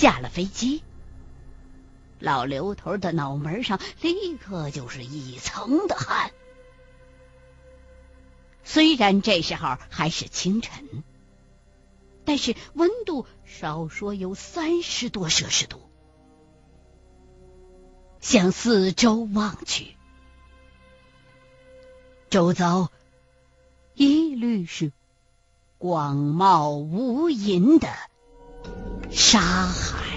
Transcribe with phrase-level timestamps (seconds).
[0.00, 0.82] 下了飞机，
[2.18, 6.32] 老刘头的脑门上立刻就是一层的汗。
[8.64, 11.04] 虽然这时候还是清晨，
[12.24, 15.82] 但是温度少说有三十多摄氏度。
[18.20, 19.96] 向四周望去，
[22.30, 22.90] 周遭
[23.92, 24.92] 一律是
[25.76, 27.88] 广袤无垠的
[29.12, 30.08] 沙海。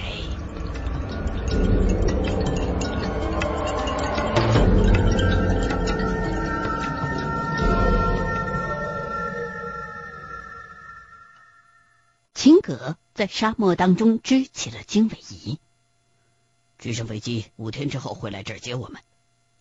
[12.34, 15.60] 秦葛在沙漠当中支起了经纬仪。
[16.78, 19.02] 直升飞机五天之后会来这儿接我们，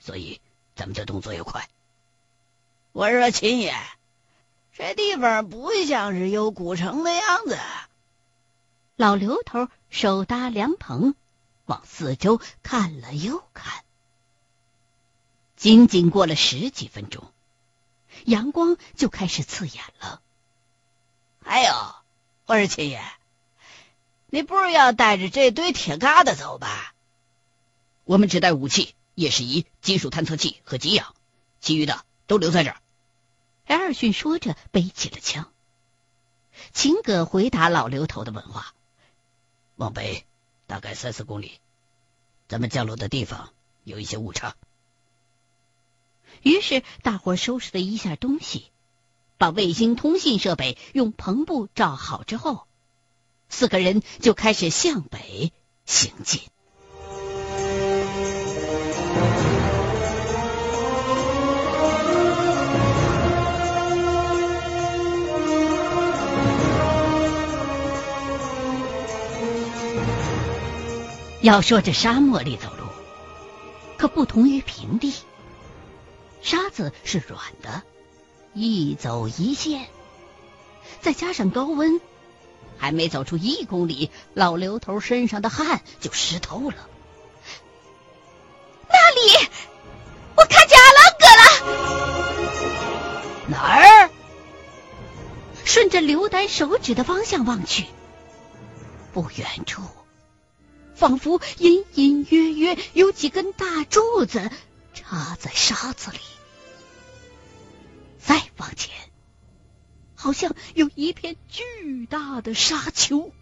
[0.00, 0.40] 所以
[0.74, 1.68] 咱们的动作要快。
[2.90, 3.74] 我说秦爷，
[4.72, 7.56] 这地方不像是有古城的样子。
[9.02, 11.16] 老刘头手搭凉棚，
[11.64, 13.82] 往四周看了又看。
[15.56, 17.32] 仅仅过了十几分钟，
[18.26, 20.22] 阳光就开始刺眼了。
[21.44, 21.72] 还有，
[22.46, 23.02] 我说秦爷，
[24.28, 26.94] 你不是要带着这堆铁疙瘩走吧？
[28.04, 31.12] 我们只带武器、夜视仪、金属探测器和给养，
[31.60, 32.76] 其余的都留在这儿。
[33.66, 35.50] 艾尔逊说着，背起了枪。
[36.72, 38.74] 秦葛回答老刘头的问话
[39.76, 40.24] ：“往北
[40.66, 41.60] 大概三四公里，
[42.48, 43.52] 咱们降落的地方
[43.84, 44.56] 有一些误差。”
[46.42, 48.70] 于是大伙收拾了一下东西，
[49.38, 52.66] 把卫星通信设备用篷布罩好之后，
[53.48, 55.52] 四个人就开始向北
[55.84, 56.42] 行进。
[71.42, 72.84] 要说这沙漠里走路，
[73.98, 75.12] 可不同于平地，
[76.40, 77.82] 沙子是软的，
[78.54, 79.88] 一走一陷，
[81.00, 82.00] 再加上高温，
[82.78, 86.76] 还没走出一公里，老刘头身上的汗就湿透了。
[88.88, 89.48] 那里，
[90.36, 91.48] 我看见阿郎哥了。
[93.48, 94.10] 哪儿？
[95.64, 97.86] 顺着刘丹手指的方向望去，
[99.12, 99.82] 不远处。
[101.02, 104.52] 仿佛隐隐约约有几根大柱子
[104.94, 106.18] 插在沙子里，
[108.20, 108.94] 再往前，
[110.14, 113.32] 好像有一片巨大的沙丘。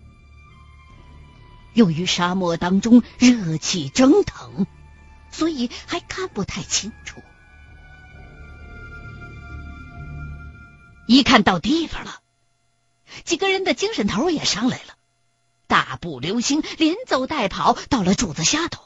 [1.75, 4.67] 由于沙漠当中热气蒸腾，
[5.31, 7.23] 所以还看不太清楚。
[11.07, 12.23] 一看到地方了，
[13.25, 14.95] 几个人的精神头也上来了。
[15.71, 18.83] 大步流星，连走带跑，到了柱子下头，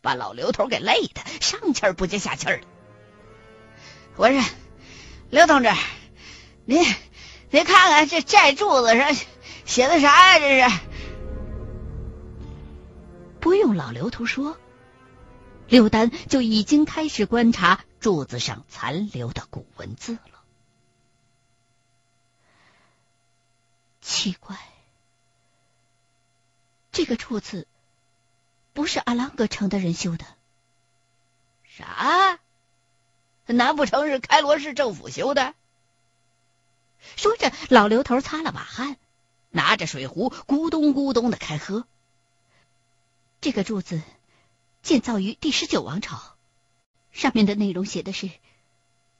[0.00, 2.66] 把老刘头给累的上气儿不接下气儿的。
[4.16, 4.42] 我说，
[5.30, 5.70] 刘同志，
[6.64, 6.84] 您
[7.50, 9.14] 您看看这这柱子上
[9.64, 10.40] 写的啥呀？
[10.40, 10.80] 这是？
[13.38, 14.56] 不用老刘头说，
[15.68, 20.42] 刘丹就已经开始观察柱子上残留的古文字了。
[24.00, 24.56] 奇怪。
[26.96, 27.68] 这个柱子
[28.72, 30.24] 不是阿朗格城的人修的。
[31.64, 32.38] 啥？
[33.44, 35.54] 难不成是开罗市政府修的？
[37.14, 38.96] 说着，老刘头擦了把汗，
[39.50, 41.86] 拿着水壶咕咚咕咚的开喝。
[43.42, 44.00] 这个柱子
[44.82, 46.34] 建造于第十九王朝，
[47.12, 48.30] 上面的内容写的是：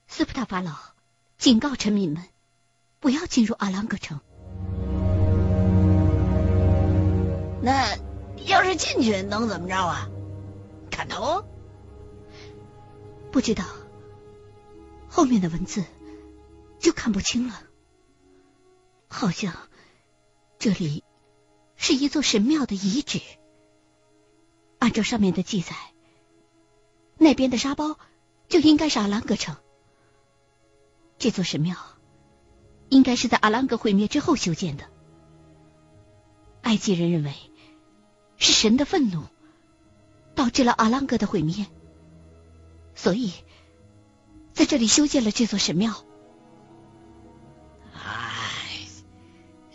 [0.08, 0.74] 斯普塔法老
[1.36, 2.26] 警告臣民们
[3.00, 4.22] 不要进入阿朗格城。
[7.66, 7.98] 那
[8.44, 10.08] 要是进去能怎么着啊？
[10.88, 11.44] 砍头？
[13.32, 13.64] 不知道，
[15.08, 15.82] 后面的文字
[16.78, 17.60] 就看不清了。
[19.08, 19.52] 好像
[20.60, 21.02] 这里
[21.74, 23.20] 是一座神庙的遗址。
[24.78, 25.74] 按照上面的记载，
[27.18, 27.98] 那边的沙包
[28.46, 29.56] 就应该是阿兰格城。
[31.18, 31.76] 这座神庙
[32.90, 34.84] 应该是在阿兰格毁灭之后修建的。
[36.62, 37.34] 埃及人认为。
[38.38, 39.24] 是神的愤怒
[40.34, 41.66] 导致了阿朗格的毁灭，
[42.94, 43.32] 所以
[44.52, 46.04] 在这里修建了这座神庙。
[47.94, 48.86] 哎，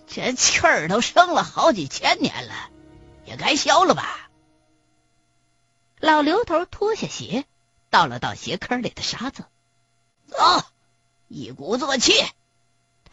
[0.07, 2.53] 这气儿都生了好几千年了，
[3.25, 4.29] 也该消了吧？
[5.99, 7.45] 老刘头脱下鞋，
[7.89, 9.45] 倒了倒鞋坑里的沙子，
[10.27, 10.37] 走，
[11.27, 12.13] 一鼓作气。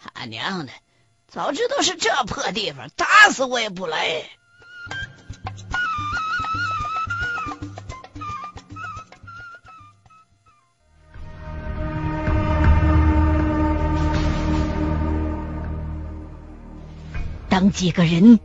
[0.01, 0.73] 他娘的，
[1.27, 4.29] 早知道是这破地方，打死我也不来。
[17.61, 18.39] 当几个人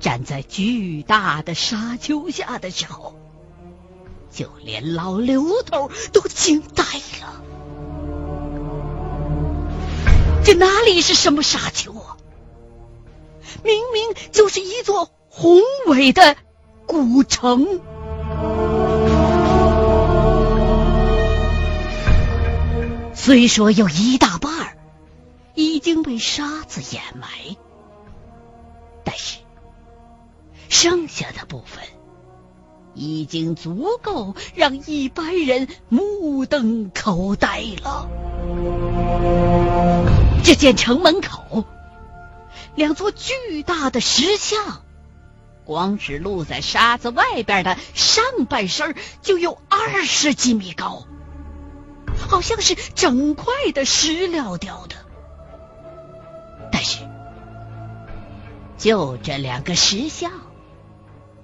[0.00, 3.14] 站在巨大的沙丘下的时候，
[4.28, 6.82] 就连老刘头都惊呆
[7.22, 7.44] 了。
[10.42, 12.16] 这哪里是什么沙丘啊？
[13.62, 16.34] 明明就是一座宏伟的
[16.86, 17.80] 古城。
[23.14, 24.76] 虽说有一大半
[25.54, 27.28] 已经被沙子掩埋，
[29.10, 29.38] 但是
[30.68, 31.82] 剩下的部分
[32.94, 38.08] 已经足够让一般人目瞪口呆了。
[40.44, 41.64] 只见城门口
[42.76, 44.82] 两座巨大的石像，
[45.64, 51.02] 光是露在沙子外边的上半身就有二十几米高。
[52.28, 54.94] 好像是整块的石料雕的，
[56.70, 57.00] 但是
[58.80, 60.32] 就这两个石像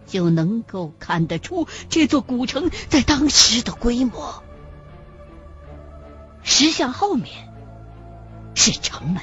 [0.06, 4.42] 就能够看得出这座古城在当时的规模。
[6.42, 7.52] 石像后面
[8.54, 9.22] 是城门，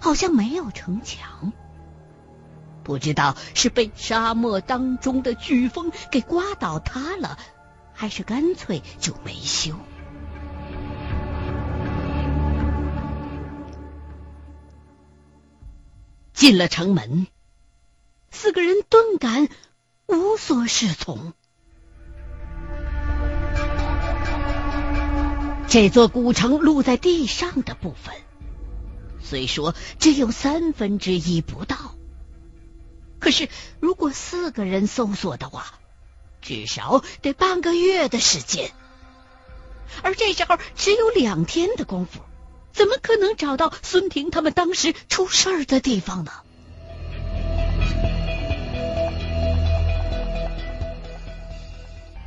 [0.00, 1.52] 好像没有城墙，
[2.82, 7.38] 不知道是被沙漠当中的飓风给刮倒塌了。
[7.94, 9.74] 还是干脆就没修。
[16.42, 17.28] 进了城门，
[18.32, 19.48] 四个人顿感
[20.06, 21.34] 无所适从。
[25.68, 28.16] 这座古城露在地上的部分，
[29.22, 31.94] 虽说只有三分之一不到，
[33.20, 33.48] 可是
[33.78, 35.74] 如果四个人搜索的话，
[36.40, 38.72] 至少得半个月的时间，
[40.02, 42.18] 而这时候只有两天的功夫，
[42.72, 46.32] 怎么可能找到孙婷他们当时出事儿的地方呢？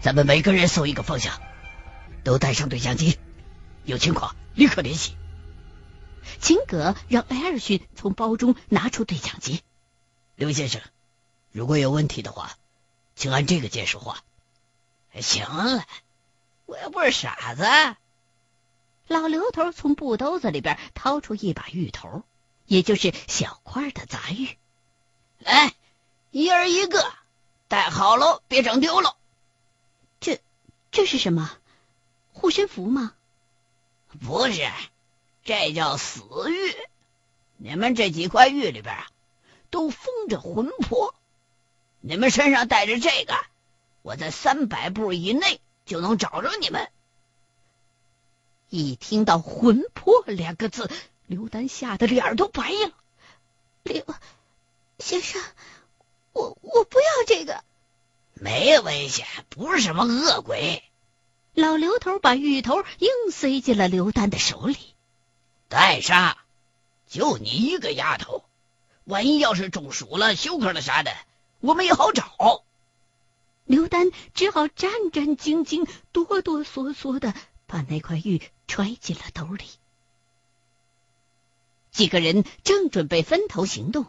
[0.01, 1.41] 咱们每个人搜一个方向，
[2.23, 3.17] 都带上对讲机，
[3.83, 5.15] 有情况立刻联系。
[6.39, 9.61] 秦葛让艾尔逊从包中拿出对讲机。
[10.35, 10.81] 刘先生，
[11.51, 12.51] 如果有问题的话。
[13.17, 14.17] 请按这个键说话。
[15.21, 15.85] 行了，
[16.65, 17.63] 我又不是傻子。
[19.07, 22.23] 老刘头从布兜子里边掏出一把芋头，
[22.65, 24.57] 也就是小块的杂玉。
[25.37, 25.73] 来，
[26.31, 27.05] 一人一个，
[27.67, 29.15] 带好喽，别整丢了。
[30.19, 30.41] 这
[30.91, 31.51] 这是什么？
[32.33, 33.13] 护身符吗？
[34.25, 34.71] 不是，
[35.43, 36.75] 这叫死玉。
[37.57, 39.07] 你们这几块玉里边啊，
[39.69, 41.13] 都封着魂魄。
[42.01, 43.35] 你们身上带着这个，
[44.01, 46.89] 我在三百步以内就能找着你们。
[48.69, 50.89] 一听到“魂魄”两个字，
[51.27, 52.91] 刘丹吓得脸都白了。
[53.83, 54.03] 刘
[54.99, 55.41] 先生，
[56.33, 57.63] 我我不要这个。
[58.33, 60.83] 没危险，不是什么恶鬼。
[61.53, 64.77] 老刘头把芋头硬塞进了刘丹的手里，
[65.69, 66.37] 带上。
[67.07, 68.43] 就你一个丫头，
[69.05, 71.13] 万一要是中暑了、休克了啥的。
[71.61, 72.63] 我们也好找，
[73.63, 77.33] 刘丹只好战战兢兢、哆哆嗦嗦的
[77.67, 79.65] 把那块玉揣进了兜里。
[81.91, 84.05] 几个人正准备分头行动，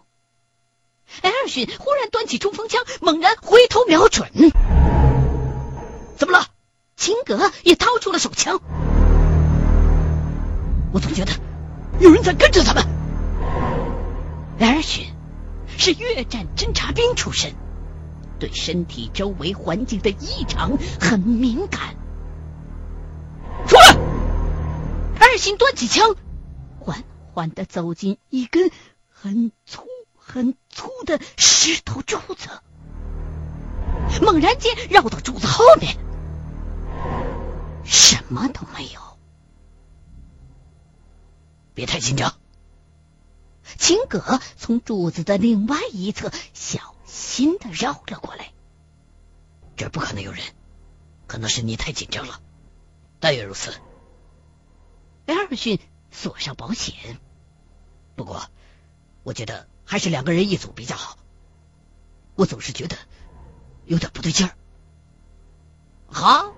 [1.23, 4.31] 艾尔逊忽然端起冲锋枪，猛然回头瞄准。
[6.17, 6.49] 怎么了？
[6.97, 8.61] 秦格也掏出了手枪。
[10.93, 11.33] 我总觉得
[12.01, 12.85] 有人在跟着他们。
[14.59, 15.07] 艾尔逊。
[15.79, 17.53] 是越战侦察兵出身，
[18.39, 21.95] 对身体周围环境的异常很敏感。
[25.37, 26.16] 二星端起枪，
[26.81, 28.71] 缓缓的走进一根
[29.07, 32.49] 很粗很粗的石头柱子，
[34.23, 35.99] 猛然间绕到柱子后面，
[37.85, 39.19] 什么都没有。
[41.75, 42.33] 别太紧张。
[43.76, 48.55] 秦葛从柱子的另外一侧小心的绕了过来，
[49.76, 50.43] 这不可能有人，
[51.26, 52.40] 可能是你太紧张了。
[53.21, 53.75] 但愿如此。
[55.26, 55.78] 艾尔逊
[56.11, 57.18] 锁上保险，
[58.14, 58.49] 不过
[59.23, 61.18] 我觉得还是两个人一组比较好。
[62.35, 62.97] 我总是觉得
[63.85, 64.54] 有点不对劲儿。
[66.06, 66.54] 好，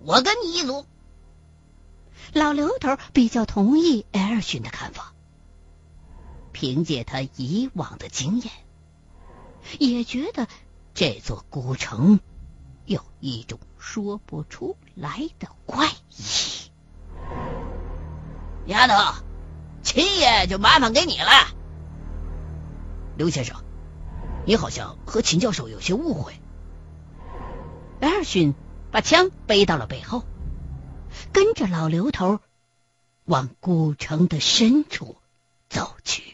[0.00, 0.86] 我跟你一组。
[2.32, 5.12] 老刘头比较同意艾尔逊的看法。
[6.52, 8.52] 凭借他以往的经验，
[9.78, 10.46] 也觉得
[10.92, 12.20] 这座古城
[12.84, 16.22] 有一种说不出来的怪异。
[18.66, 18.94] 丫头，
[19.82, 21.26] 秦爷就麻烦给你了。
[23.16, 23.62] 刘先生，
[24.46, 26.34] 你好像和秦教授有些误会。
[28.00, 28.54] 艾尔逊
[28.90, 30.24] 把枪背到了背后，
[31.32, 32.40] 跟着老刘头
[33.24, 35.16] 往古城的深处
[35.68, 36.31] 走去。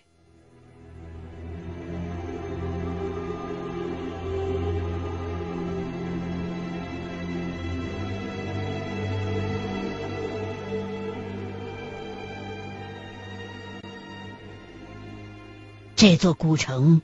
[15.99, 17.03] 这座古城，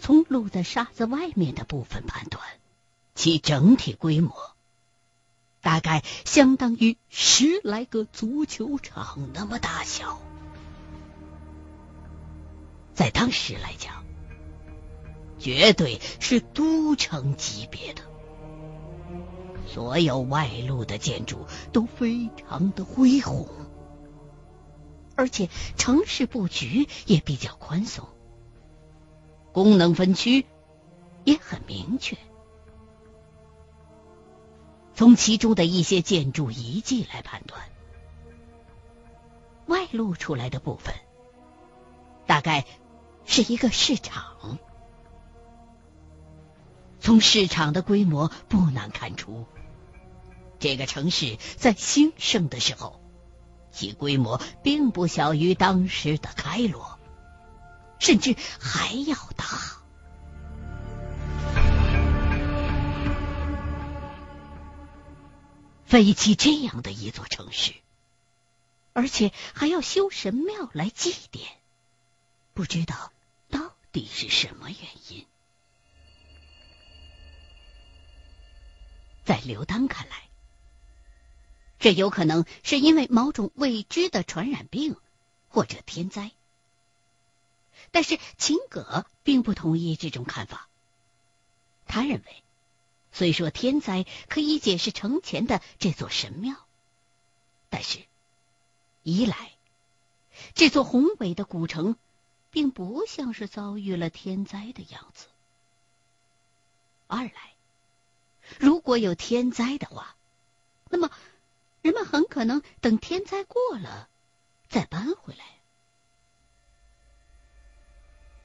[0.00, 2.40] 从露在沙子外面的部分判断，
[3.16, 4.32] 其整体规模
[5.62, 10.20] 大概相当于十来个足球场那么大小。
[12.94, 14.04] 在当时来讲，
[15.40, 18.02] 绝对是都城级别的。
[19.66, 23.48] 所有外露的建筑都非常的恢宏。
[25.22, 28.08] 而且城市布局也比较宽松，
[29.52, 30.46] 功能分区
[31.22, 32.16] 也很明确。
[34.94, 37.62] 从其中的一些建筑遗迹来判断，
[39.66, 40.92] 外露出来的部分
[42.26, 42.66] 大概
[43.24, 44.58] 是一个市场。
[46.98, 49.46] 从市场的规模不难看出，
[50.58, 53.01] 这个城市在兴盛的时候。
[53.72, 56.98] 其规模并不小于当时的开罗，
[57.98, 59.46] 甚至还要大。
[65.86, 67.74] 废弃这样的一座城市，
[68.92, 71.40] 而且还要修神庙来祭奠，
[72.54, 73.12] 不知道
[73.50, 74.78] 到底是什么原
[75.10, 75.26] 因？
[79.24, 80.31] 在刘丹看来。
[81.82, 84.94] 这有可能是因为某种未知的传染病
[85.48, 86.30] 或者天灾，
[87.90, 90.68] 但是秦葛并不同意这种看法。
[91.88, 92.42] 他认为，
[93.10, 96.54] 虽说天灾可以解释城前的这座神庙，
[97.68, 97.98] 但是，
[99.02, 99.50] 一来，
[100.54, 101.96] 这座宏伟的古城
[102.52, 105.26] 并不像是遭遇了天灾的样子；
[107.08, 107.54] 二来，
[108.60, 110.14] 如果有天灾的话，
[110.88, 111.10] 那么。
[111.82, 114.08] 人们很可能等天灾过了
[114.68, 115.44] 再搬回来。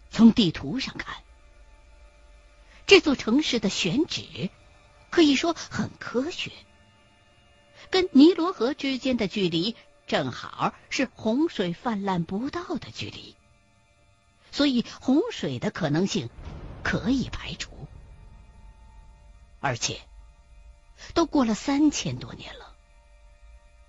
[0.10, 1.24] 从地图上看，
[2.88, 4.50] 这座城市的选址
[5.12, 6.52] 可以说很科学，
[7.92, 9.76] 跟尼罗河之间的距离
[10.08, 13.36] 正好是洪水泛滥不到的距离，
[14.52, 16.32] 所以洪水的可能性
[16.84, 17.88] 可以排除。
[19.60, 20.02] 而且，
[21.14, 22.67] 都过了三千多年了。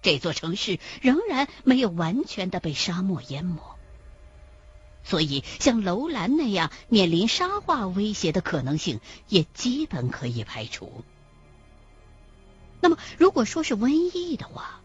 [0.03, 3.61] 这座城市仍然没有完全的被沙漠淹没，
[5.05, 11.05] 所以像楼兰那样面临沙化威胁的可能性也基本可以排除。
[12.81, 14.81] 那么，如果说是瘟疫的话，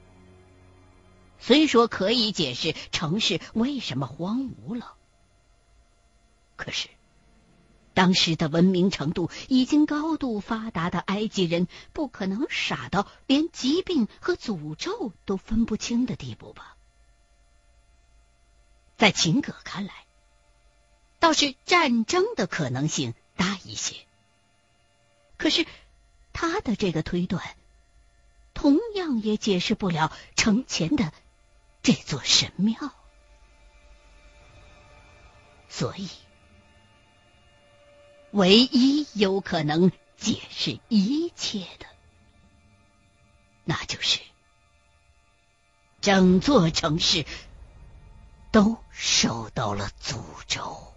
[1.39, 4.95] 虽说可以解释城市为什么荒芜了，
[6.55, 6.89] 可是。
[7.93, 16.75] 当时的文明程度已经高度发达的埃及人，不可能傻到连疾病和诅咒都分不清的地步吧？
[18.97, 19.93] 在秦葛看来，
[21.19, 23.95] 倒是战争的可能性大一些。
[25.37, 25.65] 可是
[26.31, 27.55] 他的这个推断，
[28.53, 31.11] 同样也解释不了城前的
[31.83, 32.75] 这座神庙，
[35.69, 36.09] 所以。
[38.33, 41.85] 唯一有可能解释一切的，
[43.63, 44.21] 那就是
[46.01, 47.27] 整座城市
[48.51, 50.95] 都受到了诅咒。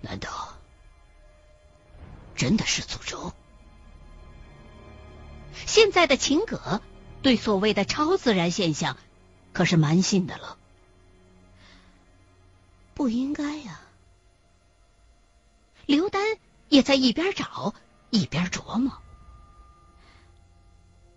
[0.00, 0.58] 难道
[2.34, 3.32] 真的是诅咒？
[5.64, 6.82] 现在的秦葛。
[7.22, 8.96] 对所谓的超自然现象，
[9.52, 10.56] 可是蛮信的了。
[12.94, 13.80] 不应该呀。
[15.86, 17.74] 刘丹也在一边找
[18.10, 19.02] 一边琢磨。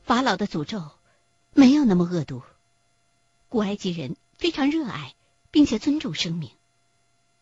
[0.03, 0.91] 法老的诅咒
[1.53, 2.41] 没有那么恶毒。
[3.47, 5.15] 古埃及人非常热爱
[5.51, 6.51] 并且尊重生命。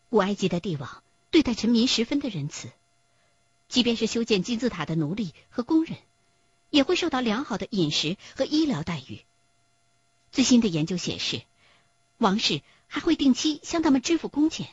[0.08, 2.70] 古埃及的帝王对待臣民十分的仁慈，
[3.68, 5.98] 即便是修建金字塔的奴隶和工人。
[6.70, 9.20] 也会受到良好的饮食和医疗待遇。
[10.30, 11.42] 最新的研究显示，
[12.18, 14.68] 王室还会定期向他们支付工钱。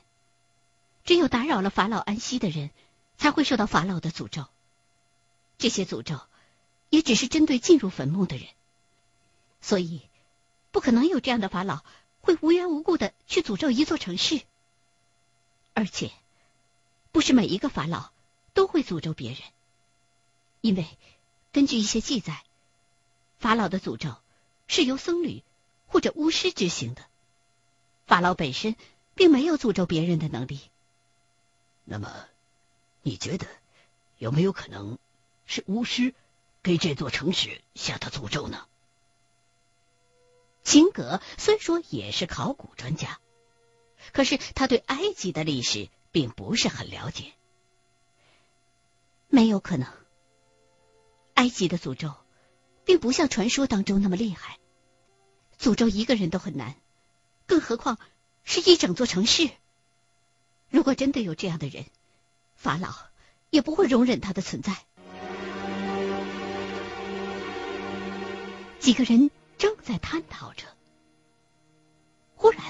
[1.04, 2.72] 只有打扰了法老安息的人，
[3.18, 4.48] 才会受到法老的诅咒。
[5.58, 6.20] 这些诅咒
[6.90, 8.48] 也只是针对进入坟墓的人，
[9.62, 10.02] 所以
[10.72, 11.84] 不可能有这样的法老
[12.22, 14.42] 会无缘无故的去诅咒一座城市。
[15.74, 16.12] 而且，
[17.12, 18.10] 不是每一个法老
[18.54, 19.40] 都会诅咒别人，
[20.62, 20.86] 因为
[21.56, 22.44] 根据一些记载，
[23.40, 24.18] 法老的诅咒
[24.68, 25.42] 是由僧侣
[25.88, 27.06] 或者巫师执行的，
[28.06, 28.76] 法老本身
[29.14, 30.60] 并没有诅咒别人的能力。
[31.86, 32.14] 那么，
[33.04, 33.48] 你觉得
[34.18, 35.00] 有没有可能
[35.46, 36.14] 是巫师
[36.62, 38.68] 给这座城市下的诅咒呢？
[40.66, 43.18] 秦格虽说也是考古专家，
[44.12, 47.32] 可是他对埃及的历史并不是很了解。
[49.30, 49.88] 没有可能，
[51.36, 52.14] 埃及的诅咒
[52.84, 54.58] 并不像传说当中那么厉害，
[55.60, 56.76] 诅咒一个人都很难，
[57.46, 57.98] 更何况
[58.44, 59.50] 是一整座城市。
[60.70, 61.86] 如果真的有这样的人，
[62.56, 62.94] 法老
[63.50, 64.76] 也不会容忍他的存在。
[68.80, 69.32] 几个人。
[69.58, 70.66] 正在探讨着，
[72.36, 72.62] 忽然，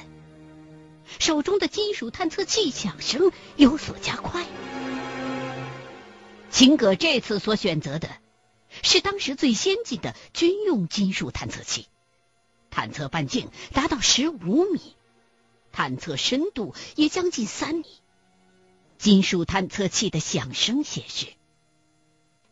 [1.18, 4.46] 手中的金属探测器响声有所加快。
[6.52, 8.08] 秦葛这次所选择的
[8.84, 11.88] 是当时最先进的军用金属探测器，
[12.70, 14.96] 探测半径达到十五米，
[15.72, 17.86] 探测深度也将近三米。
[18.98, 21.28] 金属探测器的响声显示，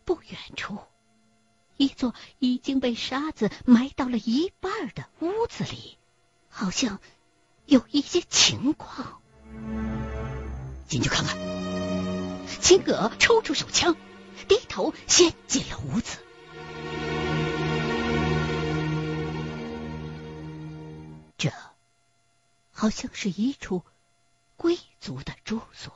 [0.06, 0.77] 不远处。
[1.77, 5.98] 一座已经被沙子埋到了一半的屋子里，
[6.50, 7.00] 好像
[7.65, 9.22] 有一些情况。
[10.88, 11.38] 进去看看。
[12.62, 13.96] 秦葛抽出手枪，
[14.48, 16.20] 低头先进了屋子。
[21.38, 21.51] 这
[22.72, 23.84] 好像是一处
[24.55, 25.94] 贵族的住所，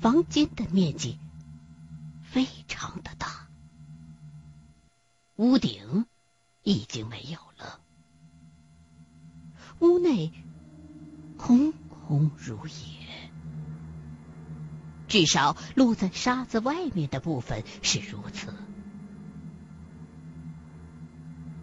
[0.00, 1.18] 房间的面积。
[2.22, 3.46] 非常的大，
[5.36, 6.04] 屋顶
[6.64, 7.78] 已经没有了，
[9.78, 10.32] 屋内
[11.36, 13.03] 空空如也，
[15.08, 18.54] 至少露在沙子外面的部分是如此。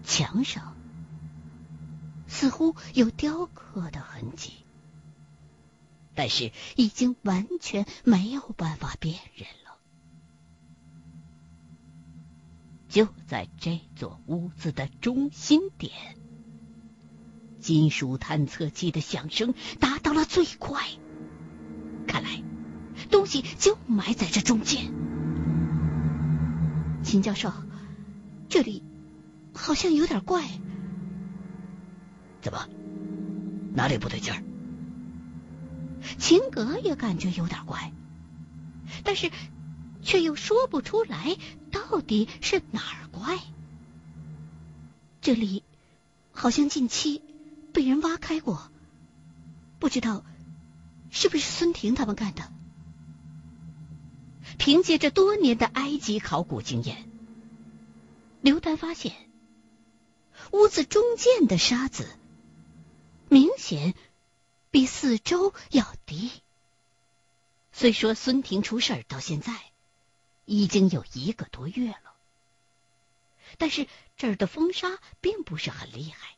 [0.03, 0.75] 墙上
[2.27, 4.51] 似乎有雕刻的痕迹，
[6.13, 9.77] 但是已经完全没有办法辨认了。
[12.89, 15.91] 就在这座屋子的中心点，
[17.61, 20.83] 金属探测器的响声达到了最快。
[22.05, 22.43] 看来，
[23.11, 24.91] 东西就埋在这中间。
[27.03, 27.51] 秦教授，
[28.49, 28.81] 这里
[29.53, 30.47] 好像有点怪。
[32.41, 32.67] 怎么？
[33.75, 34.41] 哪里不对劲儿？
[36.17, 37.93] 秦格也感觉有点怪，
[39.03, 39.29] 但是。
[40.03, 41.37] 却又说不出来
[41.69, 43.37] 到底是哪儿怪。
[45.21, 45.63] 这里
[46.31, 47.21] 好像近期
[47.71, 48.71] 被人挖开过，
[49.77, 50.25] 不知道
[51.11, 52.51] 是不是孙婷他们干的。
[54.63, 57.09] 凭借着多年的埃及考古经验，
[58.41, 59.11] 刘丹发现
[60.51, 62.07] 屋子中间的沙子
[63.27, 63.95] 明显
[64.69, 66.29] 比四周要低。
[67.71, 69.59] 虽说孙婷出事儿到现在。
[70.45, 72.13] 已经有一个多月了，
[73.57, 76.35] 但是这儿的风沙并不是很厉害，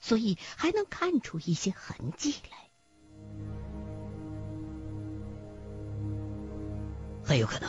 [0.00, 2.65] 所以还能看出一些痕迹来。
[7.26, 7.68] 很有可能，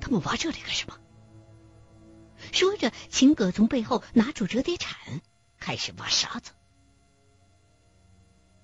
[0.00, 0.96] 他们挖这里干什么？
[2.52, 5.20] 说着，秦葛从背后拿出折叠铲，
[5.58, 6.52] 开始挖沙子。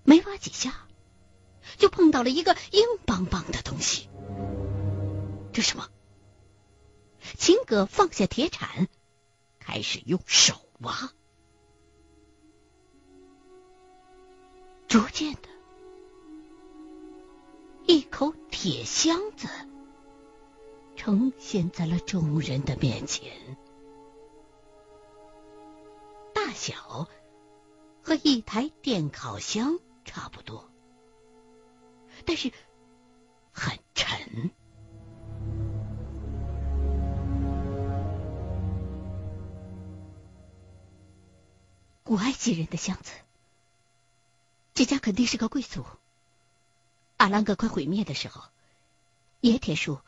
[0.05, 0.87] 没挖几下，
[1.79, 4.09] 就碰到了一个硬邦邦的东西。
[5.53, 5.88] 这什么？
[7.37, 8.88] 秦葛放下铁铲，
[9.59, 11.11] 开始用手挖。
[14.87, 15.49] 逐渐的，
[17.87, 19.47] 一口铁箱子
[20.97, 23.31] 呈现在了众人的面前，
[26.33, 27.09] 大小
[28.03, 30.70] 和一台电烤箱差不多，
[32.25, 32.51] 但是
[33.53, 34.51] 很沉。
[42.03, 43.12] 古埃及人的箱子，
[44.73, 45.85] 这家肯定是个贵族。
[47.16, 48.42] 阿兰格快毁灭的时候，
[49.40, 50.00] 冶铁术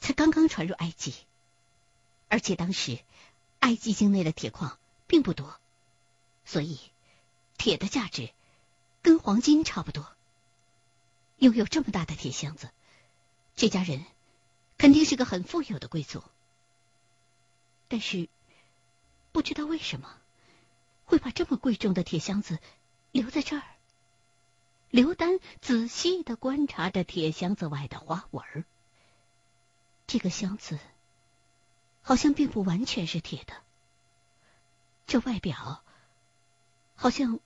[0.00, 1.14] 才刚刚传入埃及，
[2.28, 2.98] 而且当时
[3.60, 5.58] 埃及境内的铁矿并不多，
[6.44, 6.78] 所以
[7.56, 8.30] 铁的价值
[9.02, 10.06] 跟黄金差不多。
[11.38, 12.70] 拥有这么大的铁箱子，
[13.56, 14.04] 这家人
[14.78, 16.22] 肯定是个很富有的贵族。
[17.88, 18.28] 但是
[19.32, 20.16] 不知道为什么
[21.04, 22.58] 会把这么贵重的铁箱子
[23.12, 23.62] 留在这儿。
[24.94, 28.64] 刘丹仔细的观察着铁箱子外的花纹，
[30.06, 30.78] 这个箱子
[32.00, 33.54] 好像并不完全是铁的，
[35.08, 35.82] 这外表
[36.94, 37.40] 好像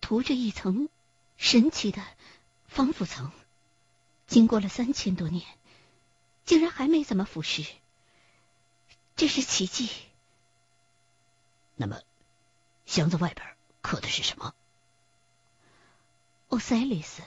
[0.00, 0.88] 涂着一层
[1.36, 2.02] 神奇的
[2.68, 3.30] 防腐层，
[4.26, 5.46] 经过了三千多年，
[6.46, 7.68] 竟然还没怎么腐蚀。
[9.14, 9.90] 这是奇迹。
[11.76, 12.00] 那么，
[12.86, 13.46] 箱子外边
[13.82, 14.54] 刻的是什么？
[16.54, 17.20] 奥塞利斯，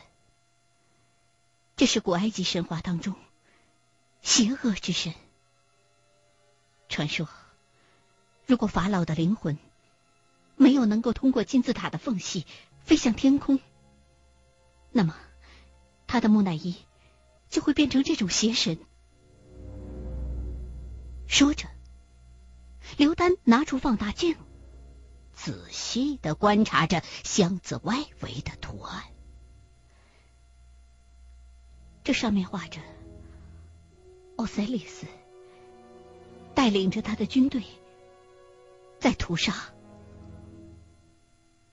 [1.76, 3.14] 这是古埃及神话当中
[4.22, 5.14] 邪恶之神。
[6.88, 7.28] 传说，
[8.46, 9.58] 如果法老的灵魂
[10.56, 12.46] 没有能够通过金字塔的缝隙
[12.86, 13.60] 飞向天空，
[14.94, 15.14] 那么
[16.08, 16.78] 他的木乃伊
[17.50, 18.80] 就会变成这种邪神。
[21.28, 21.68] 说着。
[22.96, 24.38] 刘丹拿出放大镜，
[25.34, 29.04] 仔细的观察着箱子外围的图案。
[32.08, 32.80] 这上面画着
[34.38, 35.06] 奥塞利斯
[36.56, 37.62] 带领着他的军队
[38.98, 39.54] 在屠杀，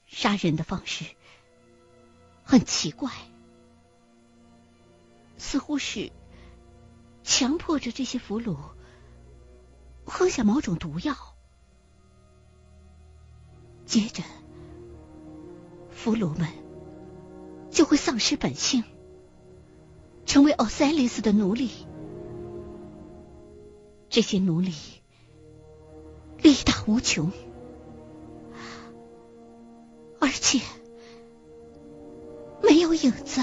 [0.07, 1.05] 杀人的方式
[2.42, 3.12] 很奇怪，
[5.38, 6.11] 似乎是
[7.23, 8.57] 强迫着这些俘虏。
[10.05, 11.14] 喝下某种毒药，
[13.87, 14.25] 接着
[15.92, 16.49] 俘虏们
[17.70, 18.83] 就会丧失本性，
[20.35, 21.70] 成为奥赛利斯的奴隶。
[24.09, 24.73] 这些奴隶
[26.42, 27.31] 力大无穷，
[30.18, 30.59] 而且
[32.64, 33.42] 没有影子。